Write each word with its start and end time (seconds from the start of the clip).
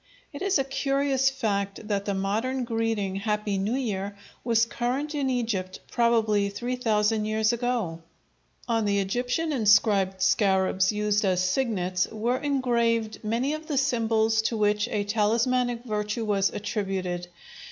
It 0.33 0.41
is 0.41 0.57
a 0.57 0.63
curious 0.63 1.29
fact 1.29 1.87
that 1.87 2.05
the 2.05 2.15
modern 2.15 2.63
greeting 2.63 3.17
"Happy 3.17 3.59
New 3.59 3.75
Year" 3.75 4.17
was 4.43 4.65
current 4.65 5.13
in 5.13 5.29
Egypt 5.29 5.79
probably 5.91 6.49
three 6.49 6.75
thousand 6.75 7.25
years 7.25 7.53
ago. 7.53 8.01
On 8.67 8.85
the 8.85 8.97
Egyptian 8.97 9.53
inscribed 9.53 10.23
scarabs 10.23 10.91
used 10.91 11.23
as 11.23 11.47
signets 11.47 12.07
were 12.07 12.37
engraved 12.39 13.23
many 13.23 13.53
of 13.53 13.67
the 13.67 13.77
symbols 13.77 14.41
to 14.41 14.57
which 14.57 14.87
a 14.87 15.03
talismanic 15.03 15.83
virtue 15.83 16.25
was 16.25 16.49
attributed. 16.49 17.27